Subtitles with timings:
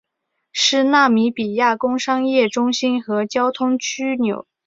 [0.51, 4.47] 是纳米比亚工商业中心和交通枢纽。